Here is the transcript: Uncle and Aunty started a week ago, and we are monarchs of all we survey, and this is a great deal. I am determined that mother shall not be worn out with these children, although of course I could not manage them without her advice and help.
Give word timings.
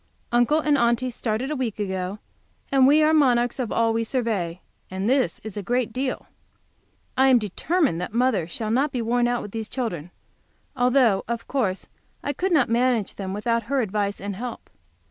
Uncle 0.31 0.59
and 0.59 0.79
Aunty 0.79 1.11
started 1.11 1.51
a 1.51 1.55
week 1.55 1.77
ago, 1.77 2.17
and 2.71 2.87
we 2.87 3.03
are 3.03 3.13
monarchs 3.13 3.59
of 3.59 3.71
all 3.71 3.93
we 3.93 4.03
survey, 4.03 4.59
and 4.89 5.07
this 5.07 5.39
is 5.43 5.55
a 5.55 5.61
great 5.61 5.93
deal. 5.93 6.25
I 7.15 7.27
am 7.27 7.37
determined 7.37 8.01
that 8.01 8.11
mother 8.11 8.47
shall 8.47 8.71
not 8.71 8.91
be 8.91 9.03
worn 9.03 9.27
out 9.27 9.43
with 9.43 9.51
these 9.51 9.69
children, 9.69 10.09
although 10.75 11.23
of 11.27 11.47
course 11.47 11.85
I 12.23 12.33
could 12.33 12.51
not 12.51 12.67
manage 12.67 13.13
them 13.13 13.31
without 13.31 13.61
her 13.69 13.79
advice 13.79 14.19
and 14.19 14.35
help. 14.37 14.71